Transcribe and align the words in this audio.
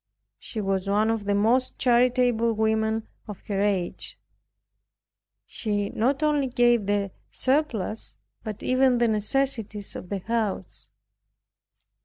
She 0.39 0.59
was 0.61 0.89
one 0.89 1.11
of 1.11 1.25
the 1.25 1.35
most 1.35 1.77
charitable 1.77 2.53
women 2.53 3.07
of 3.27 3.39
her 3.45 3.61
age. 3.61 4.17
She 5.45 5.91
not 5.91 6.23
only 6.23 6.47
gave 6.47 6.87
the 6.87 7.11
surplus, 7.29 8.15
but 8.43 8.63
even 8.63 8.97
the 8.97 9.07
necessities 9.07 9.95
of 9.95 10.09
the 10.09 10.17
house. 10.17 10.87